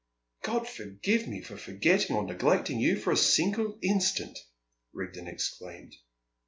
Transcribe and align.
"God 0.41 0.67
forgive 0.67 1.27
me 1.27 1.41
for 1.43 1.57
forgetting 1.57 2.15
or 2.15 2.23
neglecting 2.25 2.79
you 2.79 2.97
for 2.99 3.11
a 3.13 3.15
single 3.15 3.77
instant!" 3.83 4.35
Rigden 4.93 5.27
exclaimed. 5.27 5.95